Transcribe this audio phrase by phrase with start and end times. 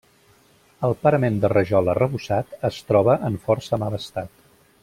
[0.87, 4.35] El parament de rajol arrebossat es troba en força mal estat.